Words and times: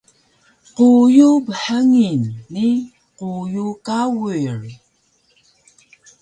quyu 0.75 1.29
bhngil 1.45 2.21
ni 2.53 2.67
quyu 3.17 3.67
kawir 3.85 4.57